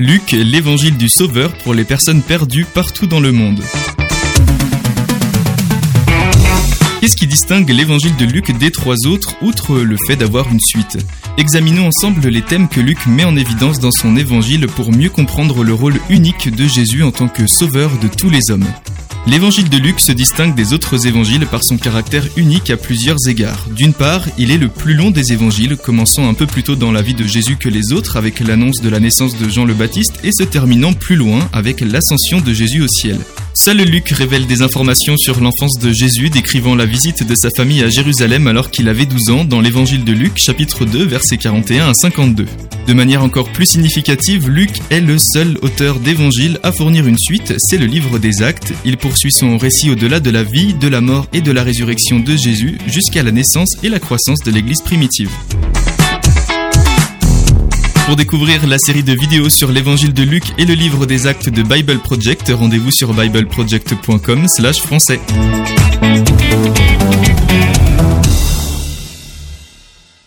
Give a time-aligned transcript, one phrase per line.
[0.00, 3.62] Luc, l'évangile du Sauveur pour les personnes perdues partout dans le monde.
[7.00, 10.98] Qu'est-ce qui distingue l'évangile de Luc des trois autres, outre le fait d'avoir une suite?
[11.36, 15.62] Examinons ensemble les thèmes que Luc met en évidence dans son évangile pour mieux comprendre
[15.62, 18.66] le rôle unique de Jésus en tant que sauveur de tous les hommes.
[19.26, 23.66] L'évangile de Luc se distingue des autres évangiles par son caractère unique à plusieurs égards.
[23.70, 26.92] D'une part, il est le plus long des évangiles, commençant un peu plus tôt dans
[26.92, 29.72] la vie de Jésus que les autres avec l'annonce de la naissance de Jean le
[29.72, 33.18] Baptiste et se terminant plus loin avec l'ascension de Jésus au ciel.
[33.54, 37.82] Seul Luc révèle des informations sur l'enfance de Jésus décrivant la visite de sa famille
[37.82, 41.88] à Jérusalem alors qu'il avait 12 ans dans l'évangile de Luc chapitre 2 versets 41
[41.88, 42.44] à 52.
[42.86, 47.54] De manière encore plus significative, Luc est le seul auteur d'évangile à fournir une suite,
[47.58, 48.74] c'est le livre des actes.
[48.84, 52.20] Il poursuit son récit au-delà de la vie, de la mort et de la résurrection
[52.20, 55.30] de Jésus jusqu'à la naissance et la croissance de l'église primitive.
[58.06, 61.48] Pour découvrir la série de vidéos sur l'évangile de Luc et le livre des actes
[61.48, 65.20] de Bible Project, rendez-vous sur bibleproject.com/français.